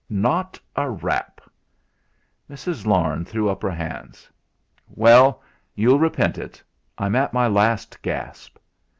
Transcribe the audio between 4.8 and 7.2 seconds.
"Well! You'll repent it. I'm